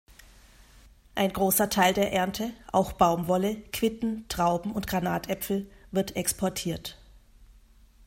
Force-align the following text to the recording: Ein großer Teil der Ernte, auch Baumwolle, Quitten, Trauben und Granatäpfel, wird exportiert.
Ein 1.13 1.31
großer 1.31 1.69
Teil 1.69 1.93
der 1.93 2.11
Ernte, 2.11 2.49
auch 2.71 2.93
Baumwolle, 2.93 3.57
Quitten, 3.71 4.27
Trauben 4.29 4.71
und 4.71 4.87
Granatäpfel, 4.87 5.69
wird 5.91 6.15
exportiert. 6.15 6.97